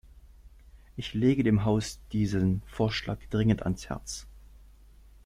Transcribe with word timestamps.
Ich 0.97 1.13
lege 1.13 1.43
dem 1.43 1.63
Haus 1.63 1.99
diesen 2.11 2.63
Vorschlag 2.65 3.19
dringend 3.29 3.61
ans 3.61 3.87
Herz. 3.87 4.25